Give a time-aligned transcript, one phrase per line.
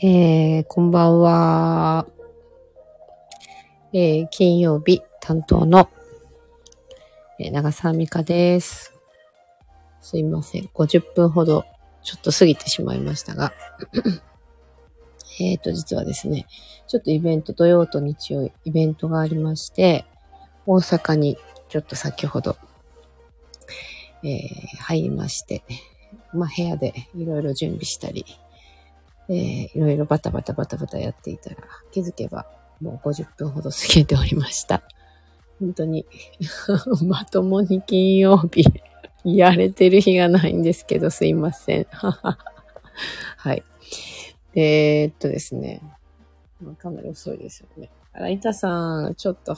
[0.00, 2.06] えー、こんばんは。
[3.92, 5.90] えー、金曜日担当の、
[7.40, 8.94] えー、長澤美香です。
[10.00, 10.70] すいません。
[10.72, 11.64] 50分ほど
[12.04, 13.52] ちょっと過ぎてしまいましたが。
[15.40, 16.46] えっと、実はですね、
[16.86, 20.04] ちょっとイベント、土曜と日曜イベントがありまして、
[20.64, 21.38] 大阪に
[21.68, 22.56] ちょっと先ほど、
[24.22, 25.64] えー、入りまして、
[26.32, 28.24] まあ、部屋でいろいろ準備したり、
[29.28, 31.56] えー、いろいろバタバタバタバタやっていたら、
[31.90, 32.46] 気づけば
[32.80, 34.82] もう50分ほど過ぎておりました。
[35.60, 36.06] 本当に
[37.04, 38.64] まともに金曜日
[39.24, 41.86] やれてる日がないんですけど、すいません。
[41.90, 43.64] はい。
[44.54, 45.82] えー、っとですね。
[46.78, 47.90] かなり遅いですよね。
[48.12, 49.54] あら、板さん、ちょっと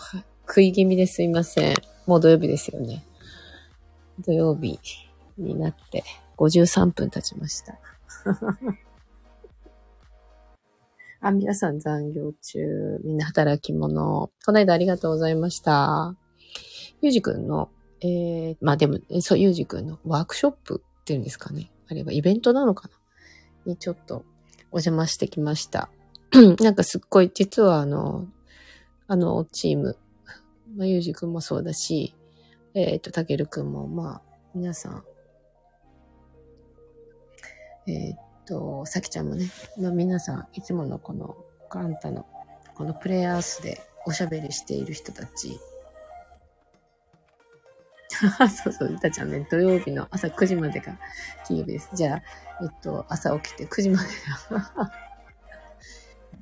[0.47, 1.77] 食い気味ですいません。
[2.07, 3.05] もう土曜日ですよね。
[4.19, 4.79] 土曜日
[5.39, 6.05] になって
[6.37, 7.79] 53分経ちました。
[11.23, 14.31] あ、皆さん残業中、みんな働き者。
[14.45, 16.17] この間ありがとうございました。
[17.03, 17.69] ゆうじくんの、
[18.01, 21.71] えー、まあでも、そう、ゆうじくんのワークショップっていうんですかね。
[21.91, 22.95] あれはイベントなのかな
[23.67, 24.25] にちょっと
[24.71, 25.91] お邪魔してきました。
[26.61, 28.27] なんかすっごい、実はあの、
[29.07, 29.99] あのチーム、
[30.75, 32.15] まあ、ゆうじくんもそうだし、
[32.73, 34.23] えっ、ー、と、たけるくんも、まあ、
[34.55, 35.05] 皆さん、
[37.87, 39.49] えっ、ー、と、さきちゃんもね、
[39.79, 41.37] まあ、皆さん、いつものこの、
[41.69, 42.27] カンタの、
[42.75, 45.61] このプレイアースでおしゃべりしている人たち。
[48.65, 50.99] そうそう、いたちゃんね、土曜日の朝9時までが
[51.47, 51.91] 金曜日です。
[51.95, 52.23] じゃあ、
[52.63, 54.09] えっと、朝起きて9時まで
[54.51, 54.93] が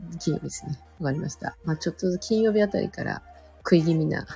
[0.18, 0.80] 金曜日ですね。
[0.98, 1.56] わかりました。
[1.64, 3.22] まあちょっとずつ金曜日あたりから
[3.58, 4.26] 食い気味な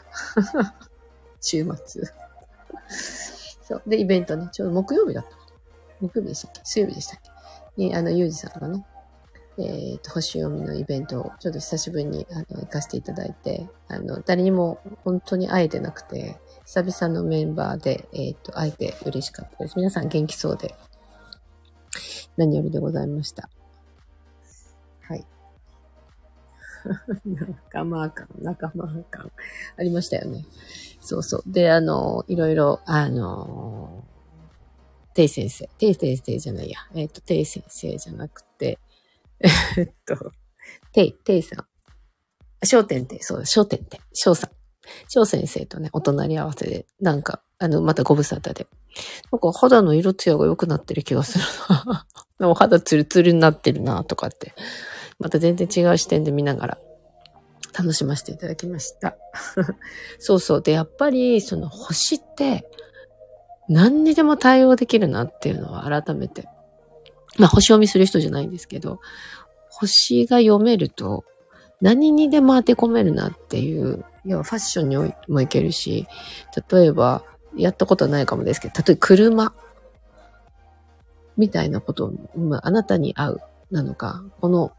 [1.40, 2.02] 週末
[3.62, 3.82] そう。
[3.86, 5.30] で、イベントね、ちょうど木曜日だった。
[6.00, 6.60] 木曜日でしたっけ？
[6.64, 7.31] 水曜日でしたっけ？
[7.76, 8.84] に、あの、ゆうじさんがね、
[9.58, 19.76] えっ、ー、と、星読みのイベントをちょっと久しぶりにあの行かせていただいて、あの、誰にも本当に会えてなくて、久々のメンバーで、えっ、ー、と、会えて嬉しかったです。
[19.76, 20.74] 皆さん元気そうで、
[22.36, 23.50] 何よりでございました。
[25.02, 25.26] はい。
[27.26, 29.30] 仲間感、仲間感、
[29.76, 30.46] ありましたよね。
[31.00, 31.42] そうそう。
[31.46, 34.04] で、あの、いろいろ、あの、
[35.12, 35.68] てい先生。
[35.78, 36.78] てい先生じゃないや。
[36.94, 38.78] えっ、ー、と、てい先生じゃなくて、
[39.76, 40.32] えっと、
[40.92, 41.66] てい、ていさん。
[42.66, 44.50] 商店って、そう、商店って、翔さん。
[45.08, 48.66] 翔先生とね、お隣り合わせで、なんか、あの、またご無沙汰で。
[49.30, 52.06] なんか肌の色艶が良くなってる気がするな。
[52.50, 54.54] お肌ツルツルになってるな、とかって。
[55.18, 56.78] また全然違う視点で見ながら、
[57.76, 59.16] 楽しませていただきました。
[60.18, 60.62] そうそう。
[60.62, 62.68] で、やっぱり、その星って、
[63.68, 66.48] 何にでも対応できるなっていうのは改めて。
[67.38, 69.00] まあ、星読みする人じゃないんですけど、
[69.68, 71.24] 星が読めると、
[71.80, 76.06] 何にでも当て込めるなっていう、要はファッションにもいけるし、
[76.70, 77.24] 例えば、
[77.56, 79.54] やったことないかもですけど、例えば車。
[81.36, 83.40] みたいなことを、まあ、あなたに合う
[83.70, 84.72] なのか、この、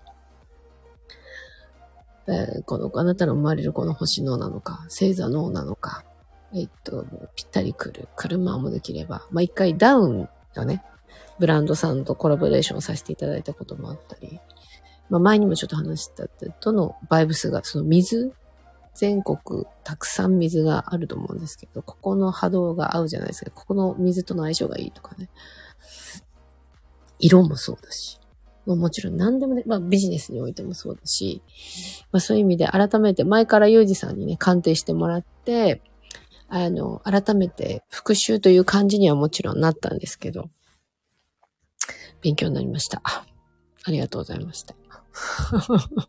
[2.28, 6.06] えー、この、あなたの生まれるこの星のなのか、星座のなのか、
[6.54, 7.06] えっと、
[7.36, 10.84] ぴったり来る車もできれば、まあ、一回ダウンのね、
[11.40, 14.40] ブランドさんとコラボレーションさせていただいたこともあったり、
[15.10, 18.34] まあ、前にもちょっと話したとのバイブスが、その水、
[18.94, 23.52] 全国たくさん水があると思うんですけど、ここの波動が合うじゃないですか。
[23.52, 25.30] ここの水との相性がいいとかね。
[27.20, 28.20] 色もそうだし。
[28.66, 31.42] もちろん何でもね、まあビジネスにおいてもそうだし、
[32.12, 35.82] まあそういう意味で改めて前からユージさんにね、鑑定してもらって、
[36.56, 40.52] あの、改めて復習という感じにはもちろんなったんですけど、
[42.22, 43.02] 勉強になりました。
[43.04, 43.26] あ
[43.88, 44.76] りがとうございました。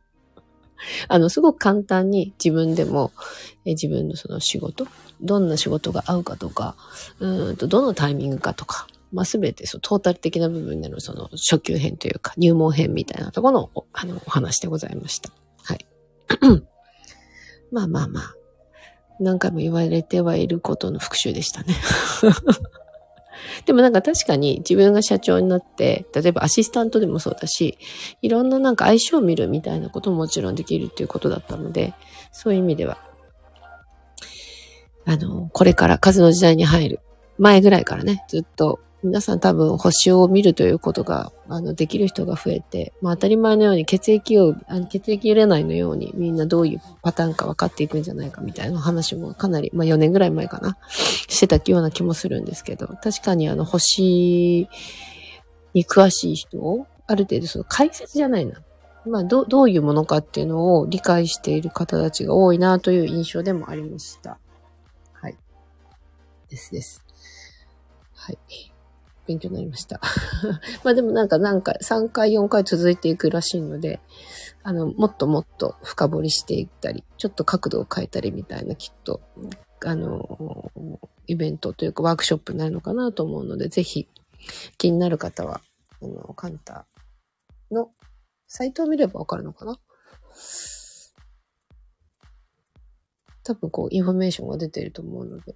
[1.09, 3.11] あの、すごく簡単に自分でも、
[3.65, 4.87] え自分のその仕事、
[5.23, 6.77] どんな仕事が合うかとか、
[7.21, 15.31] うんと、どのタイミングかとか、まあ、すべてそのトータル的な部分でのその初級編というか入門編みたいなところのあのお話でございました。
[15.63, 15.87] はい。
[17.73, 18.44] まあまあまあ。
[19.21, 21.75] 何回も言われてはいることの復習でしたね。
[23.67, 27.79] でもなんか確かに自分が社長になって、例えばアシスタントでもそうだし、
[28.23, 31.95] いろんななんか相性を見るみたいなことももちろんできるっていうことだったので、
[32.33, 32.99] そういう意味では、
[35.07, 37.01] あの、これから数の時代に入る
[37.39, 54.69] 前ぐらいからね、ずっと皆さん多分星を見るということが、あの、できる人が増えて、まあ当たり前のように血液を、あの血液入れないのようにみんなどういうパターンか分かっていくんじゃないかみたいな話もかなり、まあ4年ぐらい前かな、してたような気もするんですけど、確かにあの星
[55.75, 58.63] に詳しい人をある程度その解説じゃないな。
[59.07, 64.39] まあ、ど、どういうものかっていうのを理解している方たちが多いなという印象でもありました。
[65.13, 65.37] はい。
[66.49, 67.05] ですです。
[68.15, 68.74] はい。
[69.27, 70.01] 勉強になりました。
[70.85, 74.01] まあでもなんか、なんか、3回、4回続いていくらしいので、
[74.63, 79.21] あの、もっともっと深掘りしていったり、ちょっと角度を変えたりみたいな、きっと、
[79.85, 80.71] あの、
[81.27, 84.09] イベントというかワークショップになるのかなと思うので、ぜひ
[84.79, 85.61] 気になる方は、
[86.03, 86.87] あの、 QUANTA
[87.71, 87.91] の
[88.47, 89.79] サイトを見ればわかるのかな？
[93.43, 95.55] 多分こう、インフォメーションが出ていると思うので、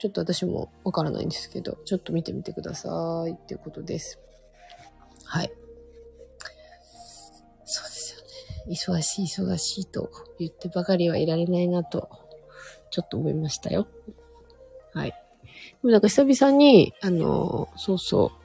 [0.00, 4.18] ちょっと私もわからないんですけど、ちょっと見てみてくださいっていうことです。
[5.26, 5.52] はい。
[7.64, 8.74] そうですよね。
[8.74, 12.08] 忙しい忙しいと言ってばかりはいられないなと
[12.90, 13.88] ちょっと思いましたよ。
[14.94, 15.10] はい。
[15.10, 15.16] で
[15.82, 18.40] もなんか久々に、あの、そうそう。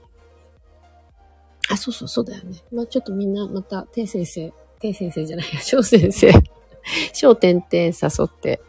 [1.71, 2.63] あ、そうそう、そうだよね。
[2.69, 6.31] まあちょっとみんなまた、てい先生、てい先生じゃないや、翔先生、
[7.13, 7.91] 翔点々誘
[8.25, 8.61] って、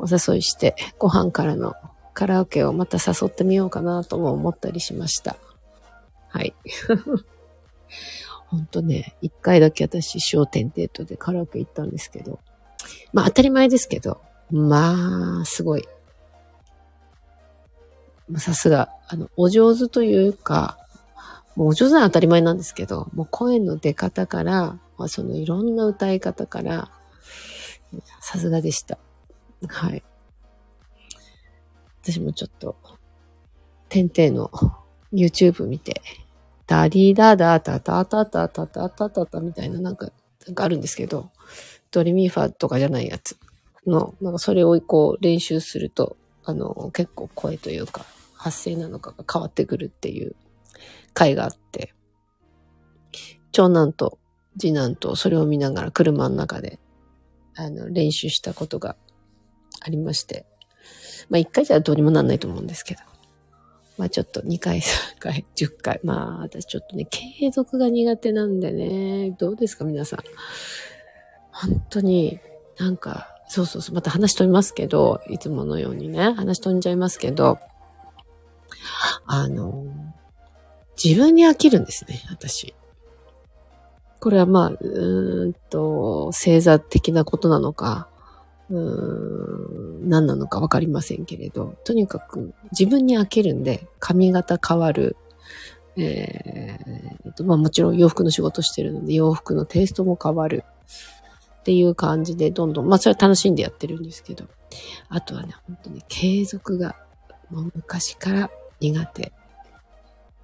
[0.00, 1.74] お誘いして、ご飯からの
[2.14, 5.36] カラオケをまた誘ってみようかなとも思ったりしました。
[6.28, 6.54] はい。
[8.48, 12.40] ほんとね、一回だけ私、商店デートでカラオケ行ったんですけど、
[13.12, 14.20] まあ当たり前ですけど、
[14.50, 15.86] まあ、すごい。
[18.38, 20.78] さすが、あの、お上手というか、
[21.56, 26.90] もうお上手な当たり前なんですけど、もう声の出方から、まあ、そのいろんな歌い方から、
[28.20, 28.98] さすがでした。
[29.68, 30.02] はい。
[32.02, 32.76] 私もちょっと、
[33.88, 34.50] てんてんの
[35.12, 36.00] YouTube 見て、
[36.66, 40.10] ダリーダーダータタタタタタタみたいななんか、
[40.46, 41.30] なんかあるんですけど、
[41.90, 43.36] ドリミーファとかじゃないやつ。
[43.86, 48.04] の、なんかそれをこう練習すると、あの、結構声というか、
[48.34, 50.34] 発声なのかが変わってくるっていう
[51.12, 51.94] 回があって、
[53.52, 54.18] 長男と
[54.58, 56.78] 次男とそれを見ながら車の中で、
[57.56, 58.96] あの、練習したことが
[59.80, 60.46] ありまして、
[61.28, 63.00] まあ一回じゃどうにもなんないと思うんですけど、
[63.98, 70.20] まあちょっと2回、3回、10回、まあ私ちょっとね、継続が苦手なんでね、どうですか皆さん。
[71.52, 72.40] 本当に
[72.78, 77.58] なんかそうそうそう、また話飛びますけど、いつものようにね、話飛んじゃいますけど、
[79.26, 79.86] あの、
[81.02, 82.74] 自分に飽きるんですね、私。
[84.20, 88.08] これはまあ、うーんと、星座的なことなのか、
[88.70, 95.16] うーん、何なのかわかりませんけれど、とにかく自分に飽きるんで、髪型変わる、
[95.96, 100.64] えー、と、まあもちろん洋服の仕事してるので、洋服のテイストも変わる。
[101.60, 104.46] っていう感じで、どんどん、まあそれは楽しんでやってるんですけど、
[105.08, 106.96] あとはね、本当に継続が、
[107.50, 108.50] もう昔から
[108.80, 109.32] 苦手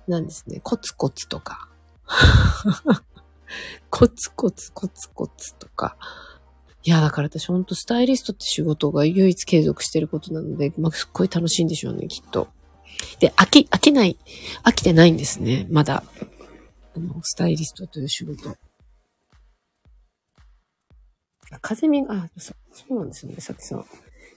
[0.07, 0.61] なんですね。
[0.63, 1.69] コツコツとか。
[3.91, 5.97] コツコツコツコツとか。
[6.87, 12.47] いや、だから私ほんとスタイリストって仕事が唯一継続してることなので、まあ、すっごい楽しいんでしょうね、きっと。
[13.19, 14.17] で、飽き、飽きない、
[14.63, 16.05] 飽きてないんですね、まだ。
[16.97, 18.57] あの、スタイリストという仕事。
[21.61, 23.85] 風味が、あ、そそうなんですよね、さっきさん。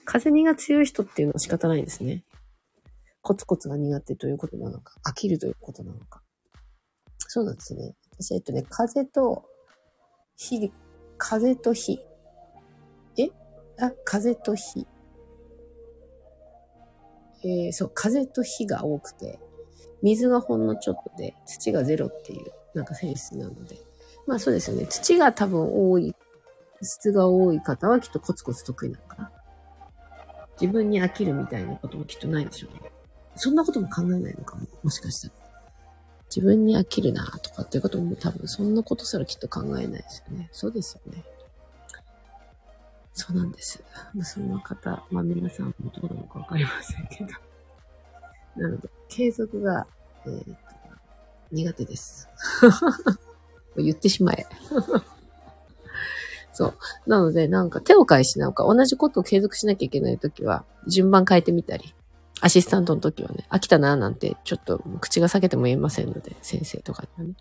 [0.04, 2.24] 風味が強い人っていうのは仕方ないんですね。
[3.22, 6.20] コツコツが苦手ということなのか、飽きるということなのか。
[7.16, 7.94] そうなんですね。
[8.18, 9.44] 私、えっとね、風と
[10.36, 10.72] 火、
[11.16, 12.00] 風と火。
[13.80, 14.86] えあ、風と火。
[17.42, 19.40] えー、そう、風と火が多くて、
[20.02, 23.78] 水がほんのちょっとで、土がゼロっていう、なんか性質なので。
[24.26, 24.86] まあそうですよね。
[24.86, 26.14] 土が多分多い
[26.82, 29.32] 質が多い方はきっとコツコツ得意なのかな。
[30.60, 32.92] 自分に飽きるみたいなこともきっとないでしょうね。
[33.36, 34.66] そんなことも考えないのかも。
[34.82, 35.34] もしかしたら。
[36.34, 40.48] 自分に飽きるなとかっていうことも多分そんなことすらきっと考えないですよね。
[40.52, 41.24] そうですよね。
[43.20, 43.82] そうなんです。
[44.22, 47.30] そんな方、まあ皆さんもどうなのかわかりませんけど。
[48.56, 49.86] なので、継続が、
[50.24, 50.56] えー、
[51.52, 52.28] 苦手です。
[53.76, 54.46] 言ってしまえ。
[56.54, 56.74] そう。
[57.06, 61.94] なので、なんか手を返しなのか、同じことを継続しなきゃいけないときは、順番変えてみたり、
[62.40, 67.34] アシスタントの時はね、飽きたなーなんて、ちょっと口が裂けても言えませんので、先生とかにはね。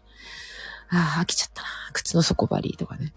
[0.89, 3.13] ああ、飽きちゃったな靴の底張りとかね。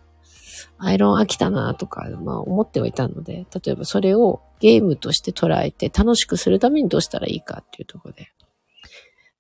[0.78, 8.32] アイロン飽きたなとか、まあ思ってはいたので、例えばそれをゲームとして捉えて楽しくするためにどうしたらいいかっていうところで、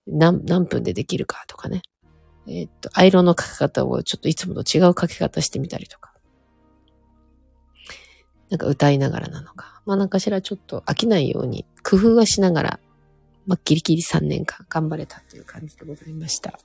[0.06, 1.82] 何、何分でできるかとかね。
[2.46, 6.12] え、っと、アイロンのかけ方をちょっといつもと違うかけ方してみたりとか。
[8.50, 9.80] なんか歌いながらなのか。
[9.86, 12.80] まあなんかしらちょっと飽きないように工夫はしながら、
[13.46, 16.58] まあギリギリ3年間頑張れたという感じでございました。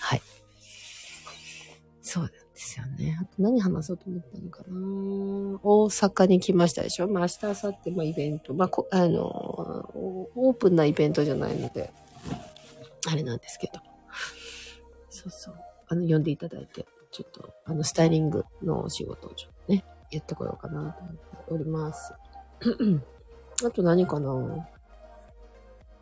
[0.00, 0.22] はい。
[2.02, 3.18] そうですですよね。
[3.20, 8.54] あと何話そうと思ったのかな大阪に来ましたでしょまあ明日、明後日、まあイベント。
[8.54, 9.90] まあこ、あの、
[10.34, 11.92] オープンなイベントじゃないので、
[13.10, 13.80] あれなんですけど。
[15.10, 15.54] そうそう。
[15.88, 22.14] あの、呼んでいただいて、ちょっと、あの、スタイリングのお仕事をちょっとね、やってこようかなと思っております。
[23.66, 24.68] あと何かな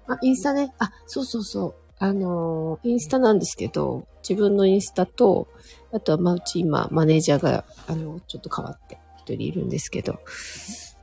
[0.06, 0.74] あ、インスタね。
[0.78, 1.74] あ、そうそうそう。
[1.98, 5.48] あのインスタなんですけど、自分のインスタと、
[5.92, 10.20] あとは、まあ、うち今、マネージャーが、あの、ちょっと変わって、一人いるんですけど、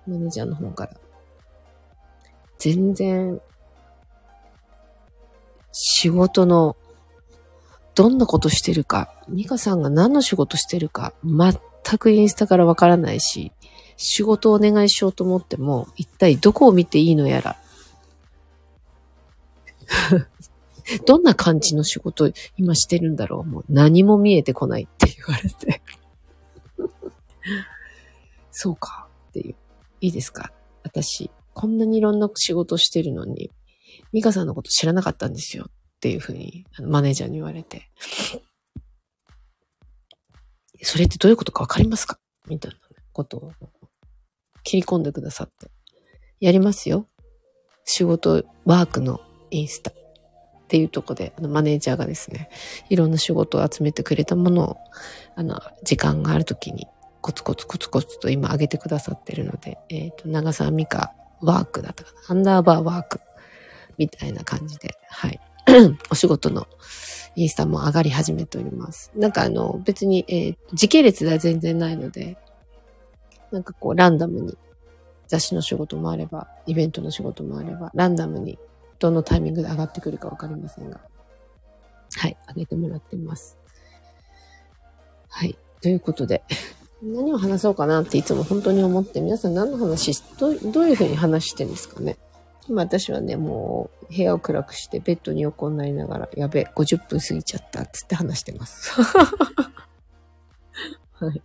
[0.08, 0.94] マネージャーの方から、
[2.58, 3.40] 全然、
[5.72, 6.76] 仕事の、
[7.96, 13.52] どんなことしてるか、ミカさんが何の仕事してるか、全くインスタからわからないし、
[13.98, 17.58] 仕事をお願いしようと思っても、一体どこを見ていいのやら。
[21.06, 23.44] どんな感じの仕事今してるんだろう？
[23.44, 25.82] もう何も見えてこないって言われて
[28.52, 29.56] そうかっていう。
[30.02, 30.52] いいですか？
[30.84, 33.52] 私、こんなにいろんな仕事してるのに、
[34.12, 37.90] ミカさんのこと知らなかったんですよっていうふうにマネージャーに言われて。
[40.82, 42.18] それってどういうことかわかりますか？
[42.48, 42.78] みたいな
[43.12, 43.52] ことを
[44.64, 45.70] 切り込んでくださって。
[46.40, 47.08] やりますよ。
[47.84, 49.20] 仕事、ワークの
[49.52, 49.92] インスタ
[50.70, 52.48] っていうとこで、あの、マネージャーがですね、
[52.90, 54.78] いろんな仕事を集めてくれたものを、
[55.36, 56.86] あの、時間があるときに、
[57.22, 61.12] コツコツコツコツと今上げてくださってるので、えっ、ー、と、長澤美香
[61.42, 62.20] ワークだったかな。
[62.28, 63.20] アンダーバーワーク
[63.98, 65.40] みたいな感じで、はい。
[66.12, 66.68] お仕事の
[67.36, 69.12] インスタも上がり始めております。
[69.16, 72.38] なんかあの、別に、えー、時系列では全然ないので、
[73.52, 74.56] なんかこう、ランダムに
[75.28, 78.60] 雑誌の仕事もあれば、イベントの仕事もあれば、ランダムに
[79.00, 81.00] どのタイミングで上がってくるかわかりませんが、
[82.18, 83.58] はい、上げてもらってます。
[85.30, 86.44] はい、ということで、
[87.02, 92.18] 何を話そうかなっていつも本当に思って、皆さん何の話ど、どういうふうに話してんですかね
[92.68, 98.92] 今私はね、もう部屋を暗くしてベッドに横になりながら、やべ、50分過ぎちゃったっつって話してます。
[101.14, 101.42] はい。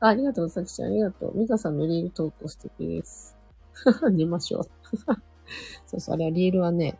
[0.00, 0.88] あありがとう、さきちゃん。
[0.90, 1.38] ありがとう。
[1.38, 3.33] ミカさんのリール投稿素敵です。
[4.12, 4.62] 寝ましょう。
[5.86, 6.98] そうそう、あれはリールはね、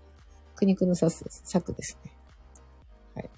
[0.57, 2.12] 苦肉の策ですね。
[3.14, 3.31] はい。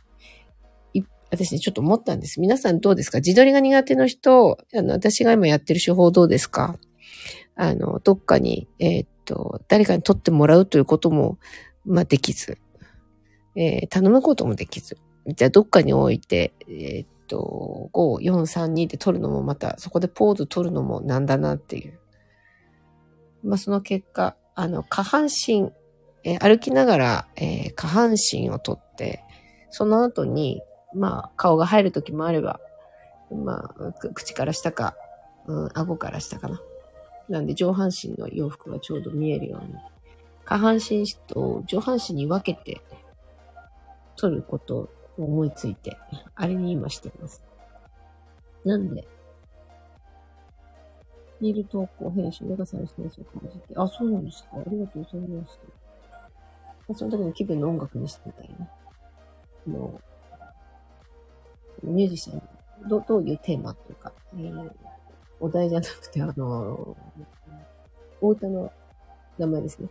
[0.94, 2.40] い私ね、ちょっと思ったんです。
[2.40, 3.18] 皆さんどうですか？
[3.18, 6.78] 自撮りが苦手の人、あの、私が今やってる手法どうですか？
[7.54, 11.38] あの、どっかに、えー、っと、誰かに撮ってもらうということも、
[11.84, 12.58] まあ、できず、
[13.54, 21.98] えー、頼むこともできず、じゃあどっかに置いて、えー、っと、5、4、3、2で撮るのもまた、そこでポーズ撮るのもなんだなっていう。
[23.46, 25.70] まあ、その結果、あの、下半身、
[26.24, 29.22] えー、歩きながら、えー、下半身をとって、
[29.70, 30.62] その後に、
[30.94, 32.60] まあ、顔が入る時もあれば、
[33.30, 34.96] まあ、口から下か、
[35.46, 36.60] うん、顎から下かな。
[37.28, 39.74] なんで上半身の洋服がちょうど見えるように、
[40.44, 42.80] 下半身と上半身に分けて
[44.16, 44.88] 取ることを
[45.18, 45.96] 思いついて、
[46.34, 47.42] あれに今してます。
[48.64, 49.06] なんで、
[51.40, 54.50] リール投稿編集、メガさのセンスを感じて、あ、そうなんですか。
[54.54, 55.60] ありがとうございます。
[56.94, 58.68] その時の気分の音楽にしてみたいな。
[59.66, 60.00] も
[61.82, 62.42] う、ミュージシャン、
[62.88, 64.70] どどういうテーマというか、えー、
[65.40, 66.96] お題じゃなくて、あの、
[68.20, 68.72] お歌の
[69.38, 69.88] 名前ですね。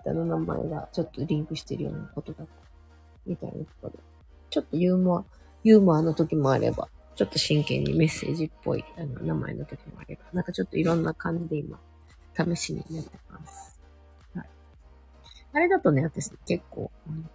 [0.00, 2.52] 歌の名前がちょっとリンクしてるようなことだった。
[3.26, 3.98] みたいなところで。
[4.50, 5.24] ちょっとユーモア、
[5.62, 11.80] ユーモアの時もあれば、ちょっと真剣にメッセージっぽいあの名前の時もあれば、なんかちょっといろんな感じで今、
[12.36, 13.80] 試しにやってます。
[14.34, 14.48] はい。
[15.52, 17.28] あれだとね、私結構、うん、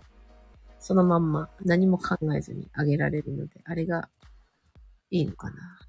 [0.79, 4.09] そのまんま何も考えずにあげられるので、あれが
[5.11, 5.79] いいのかな。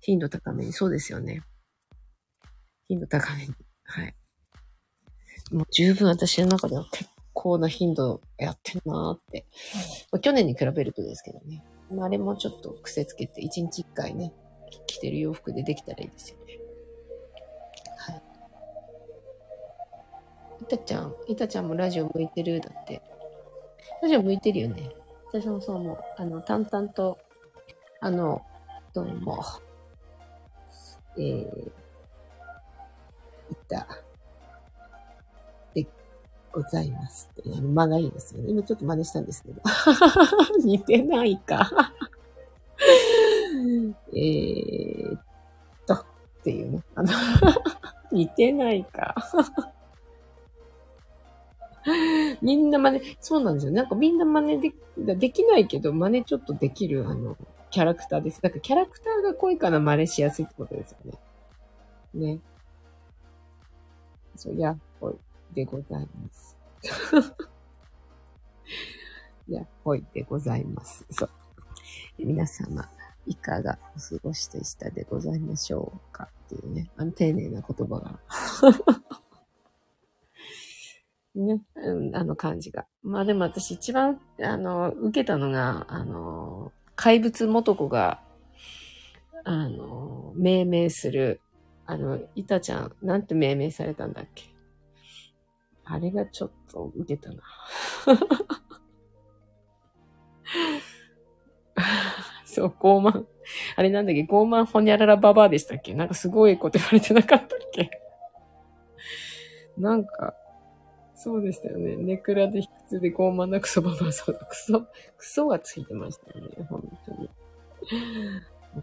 [0.00, 1.42] 頻度高めに、そうですよね。
[2.88, 3.54] 頻度高めに。
[3.84, 4.14] はい。
[5.52, 9.46] もう十分私の中では結構な頻度やってんなーって。
[10.10, 11.64] まあ、去年に比べるとですけどね。
[12.00, 14.32] あれもちょっと癖つけて、一日一回ね、
[14.86, 16.58] 着てる洋服でできたらいいですよね。
[17.96, 18.22] はい。
[20.62, 22.60] いたちゃん、いたちゃんもラジオ向いてる？
[22.60, 23.02] だって。
[24.02, 24.90] ラジオ向いてるよね。
[25.32, 25.98] 私もそう思う。
[26.16, 27.18] あの、淡々と、
[28.00, 28.42] あの、
[28.92, 29.42] どうも、
[31.16, 31.70] えー、
[33.50, 33.86] いた、
[36.54, 37.60] ございますって。
[37.60, 38.50] 間がいいですよね。
[38.50, 39.60] 今ちょっと真似したんですけど。
[40.64, 41.92] 似てないか
[44.14, 45.22] えーっ
[45.86, 46.04] と、っ
[46.44, 46.82] ていうね。
[46.94, 47.08] あの
[48.12, 49.14] 似てないか
[52.40, 53.72] みんな真似、そうなんですよ。
[53.72, 57.36] なんかみんな真似で、できないけど、真似ちょっとできる、あの、
[57.70, 58.40] キャラクターです。
[58.40, 61.18] だかキャラクターが濃いから真似しやすいってことですよね。
[62.14, 62.40] ね。
[64.36, 65.14] そう、やっほい
[65.54, 66.56] でございます。
[69.46, 71.04] いやほいでございます。
[71.10, 71.30] そう。
[72.18, 72.88] 皆様、
[73.26, 78.20] いかがお過ごしでしたでございましょうかっていうね、あの丁寧な言葉が。
[81.34, 82.86] ね、うん、あの感じが。
[83.02, 88.22] まあでも私一番、あの、受けたのが、あの、怪物元子が、
[89.44, 91.40] あの、命名する、
[91.86, 94.53] あの、いたちゃん、なんて命名されたんだっけ？
[95.84, 97.42] あれがちょっと受けたな。
[102.44, 103.26] そう、傲慢。
[103.76, 104.22] あれなんだっけ？
[104.22, 105.92] 傲慢ほにゃららばばでしたっけ？
[105.94, 107.90] なんかすごいこと言われてなかったっけ？
[109.76, 110.34] なんか、
[111.16, 111.96] そうでしたよね。
[111.96, 114.46] ネクラで卑屈で傲慢なクソババアそうだ。
[114.46, 114.86] クソ、
[115.16, 116.64] クソがついてましたよね。
[116.70, 117.28] 本当に。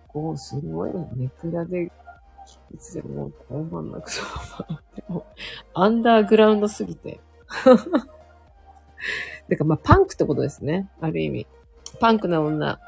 [0.07, 1.91] こう、すごいネクラで
[2.71, 5.25] 卑屈でもう傲慢なクソババアっても、
[5.73, 7.19] アンダーグラウンドすぎて。
[9.49, 10.89] だかまあパンクってことですね。
[11.01, 11.47] ある意味。
[11.99, 12.79] パンクな女。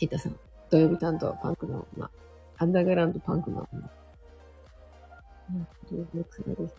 [0.00, 0.38] イタさん。
[0.70, 2.10] 土曜日担当はパンクな女。
[2.58, 3.90] アンダーグラウンドパンクな女。
[5.92, 6.72] エネクラで卑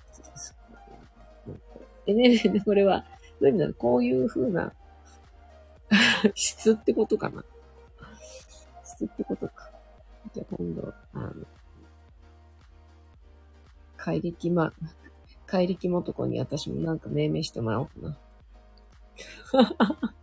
[2.41, 2.59] 屈で。
[2.65, 3.05] これは、
[3.39, 4.73] どういう意味だろうこういう風な
[6.35, 7.43] 質ってことかな。
[8.83, 9.71] 質ってことか。
[10.33, 11.33] じゃあ今度、あの、
[14.01, 14.73] 怪力ま、
[15.45, 18.19] 怪力元子に私もなんか命名してもらおうかな。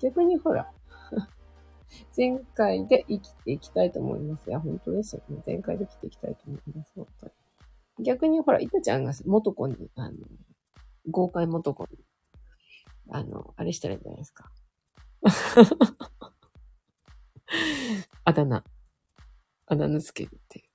[0.00, 0.72] 逆にほら、
[2.16, 4.48] 前回で生きていきたいと思います。
[4.48, 5.42] いや、本当ですよね。
[5.46, 6.92] 前回で生きていきたいと思います。
[6.94, 7.32] 本当に。
[8.04, 10.16] 逆にほら、いたちゃんが元子に、あの、
[11.10, 11.98] 豪快元子に、
[13.10, 14.50] あの、あれしたらいいんじゃないですか。
[18.24, 18.64] あだ名。
[19.66, 20.65] あだ名つけるっていう。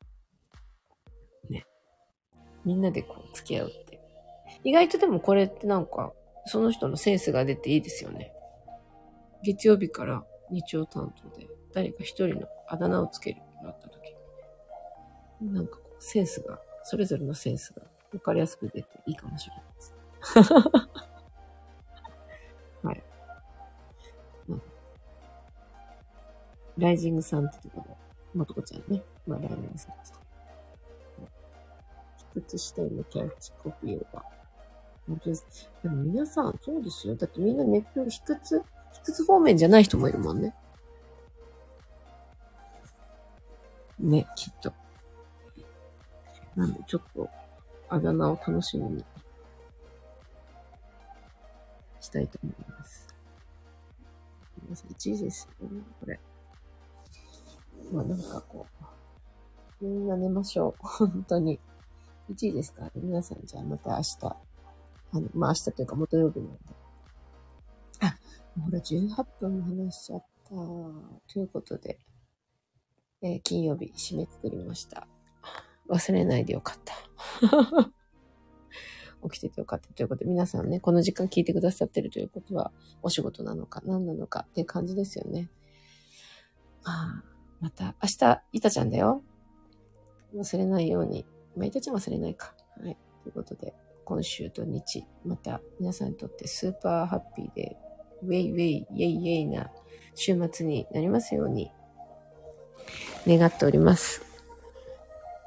[2.65, 3.99] みんなでこう付き合うって。
[4.63, 6.13] 意外とでもこれってなんか、
[6.45, 8.33] その人のセンスが出ていいですよね。
[9.43, 14.15] 月曜日から日曜担当で、誰か一人のあだ名をつけるようになった時
[15.41, 19.95] なんかこう、センスがそれぞれのセンスが分かりやすく出ていいかもしれないです。
[22.83, 23.03] はい。
[24.49, 24.61] うん。
[26.77, 27.97] ライジングさんってところ、
[28.33, 29.01] もとこちゃんね。
[29.25, 30.03] まあ、ライジングさんって。
[30.13, 30.20] 卑
[32.33, 34.23] 屈視点のキャッチコピーが。
[35.07, 35.69] 本当です。
[35.83, 37.15] でも皆さん、そうですよ。
[37.15, 38.63] だってみんなネット卑屈、
[38.93, 40.55] 卑屈方面じゃない人もいるもんね。
[43.99, 44.73] ね、きっと。
[46.55, 47.29] なんでちょっと、
[47.89, 49.05] あだ名を楽しみに
[51.99, 53.15] したいと思います。
[54.63, 56.19] 皆さん1位ですよね、これ。
[57.91, 58.65] まあなんかこ
[59.81, 60.87] う、みんな寝ましょう。
[60.87, 61.59] 本当に。
[62.31, 62.83] 1位ですか？
[62.85, 62.91] ら。
[62.95, 64.17] 皆さんじゃあまた明日。
[65.13, 66.59] あの、まあ明日というか元曜日なんで。
[68.01, 68.17] あ、
[68.59, 70.49] ほら18分話しちゃった。
[70.49, 71.99] ということで、
[73.21, 75.07] えー、金曜日締めくくりました。
[75.89, 76.93] 忘れないでよかった。
[79.29, 82.71] 起きててよかったということで、皆さんね、この時間聞いてくださってるということは、
[83.03, 85.49] お仕事なのか、何なのかっていう感じですよね。
[86.83, 87.23] まあ、
[87.59, 89.23] また、明日、いたちゃんだよ。
[90.33, 91.25] 忘れないように。
[91.55, 92.53] まあ、いたちゃん忘れないか。
[92.81, 92.97] はい。
[93.23, 93.73] ということで、
[94.05, 97.77] 今週と日、また皆さんにとってスーパーハッピーで、
[98.23, 99.71] ウェイウェイ、イェイイェイな
[100.15, 101.71] 週末になりますように、
[103.27, 104.21] 願っております。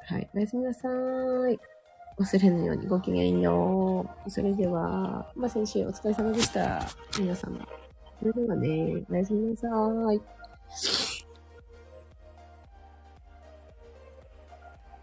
[0.07, 0.29] はい。
[0.35, 1.59] おやすみなさーい。
[2.19, 4.31] 忘れぬようにごきげんよう。
[4.31, 6.81] それでは、まあ、先週お疲れ様でした。
[7.19, 7.67] 皆様。
[8.21, 9.69] それではね、おやすみなさ
[10.13, 11.04] い。